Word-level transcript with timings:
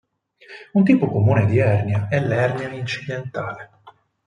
Un 0.71 0.83
tipo 0.83 1.05
comune 1.07 1.45
di 1.45 1.59
ernia 1.59 2.07
è 2.09 2.19
l'ernia 2.19 2.69
incidentale. 2.69 3.69